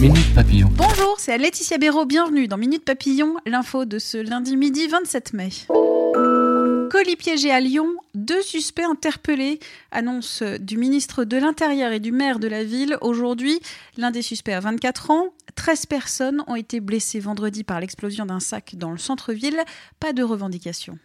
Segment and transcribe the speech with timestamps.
[0.00, 0.68] Minute Papillon.
[0.72, 5.48] Bonjour, c'est Laetitia Béraud, bienvenue dans Minute Papillon, l'info de ce lundi midi 27 mai.
[6.90, 9.58] Colis piégé à Lyon, deux suspects interpellés.
[9.90, 12.98] Annonce du ministre de l'Intérieur et du maire de la ville.
[13.00, 13.58] Aujourd'hui,
[13.96, 15.28] l'un des suspects a 24 ans.
[15.54, 19.60] 13 personnes ont été blessées vendredi par l'explosion d'un sac dans le centre-ville.
[19.98, 20.98] Pas de revendication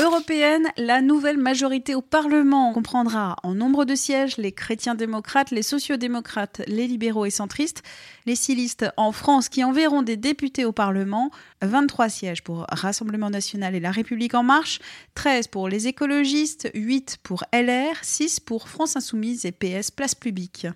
[0.00, 5.62] européenne, la nouvelle majorité au Parlement comprendra en nombre de sièges les chrétiens démocrates, les
[5.62, 7.82] sociodémocrates, les libéraux et centristes,
[8.26, 11.30] les six listes en France qui enverront des députés au Parlement,
[11.62, 14.80] 23 sièges pour Rassemblement national et La République en marche,
[15.14, 20.66] 13 pour les écologistes, 8 pour LR, 6 pour France insoumise et PS Place publique.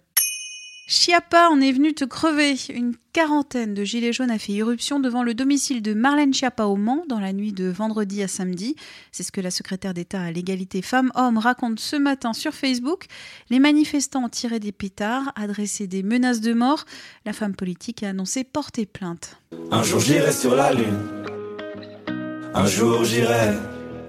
[0.86, 2.54] Chiappa, on est venu te crever.
[2.68, 6.76] Une quarantaine de gilets jaunes a fait irruption devant le domicile de Marlène Schiappa au
[6.76, 8.74] Mans dans la nuit de vendredi à samedi.
[9.12, 13.06] C'est ce que la secrétaire d'État à l'égalité femmes-hommes raconte ce matin sur Facebook.
[13.48, 16.84] Les manifestants ont tiré des pétards, adressé des menaces de mort.
[17.24, 19.38] La femme politique a annoncé porter plainte.
[19.70, 20.98] Un jour j'irai sur la lune.
[22.54, 23.54] Un jour j'irai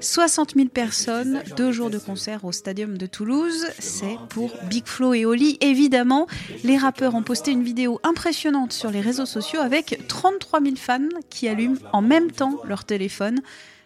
[0.03, 3.67] 60 000 personnes, deux jours de concert au Stadium de Toulouse.
[3.79, 6.27] C'est pour Big Flo et Oli, évidemment.
[6.63, 10.99] Les rappeurs ont posté une vidéo impressionnante sur les réseaux sociaux avec 33 000 fans
[11.29, 13.39] qui allument en même temps leur téléphone.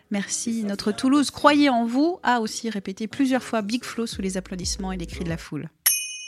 [0.09, 4.37] Merci, notre Toulouse, croyez en vous, a aussi répété plusieurs fois Big Flo sous les
[4.37, 5.69] applaudissements et les cris de la foule.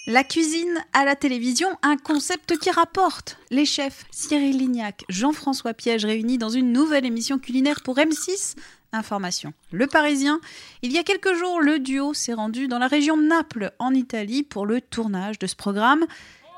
[0.10, 3.38] La cuisine à la télévision, un concept qui rapporte.
[3.52, 8.56] Les chefs Cyril Lignac, Jean-François Piège réunis dans une nouvelle émission culinaire pour M6
[8.92, 9.54] Information.
[9.72, 10.42] Le Parisien.
[10.82, 13.94] Il y a quelques jours, le duo s'est rendu dans la région de Naples, en
[13.94, 16.04] Italie, pour le tournage de ce programme.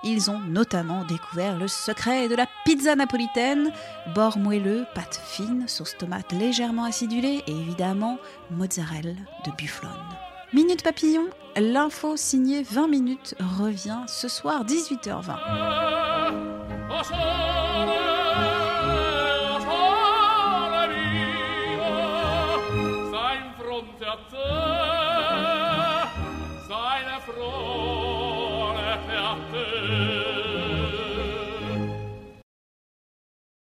[0.05, 3.73] Ils ont notamment découvert le secret de la pizza napolitaine.
[4.15, 8.17] Bord moelleux, pâte fine, sauce tomate légèrement acidulée et évidemment
[8.49, 9.11] mozzarella
[9.45, 10.30] de bufflone.
[10.53, 15.37] Minute Papillon, l'info signée 20 minutes revient ce soir 18h20.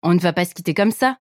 [0.03, 1.19] On ne va pas se quitter comme ça.